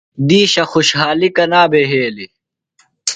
[0.27, 2.31] دِیشہ خوشحالیۡ کنا بھےۡ یھیلیۡ؟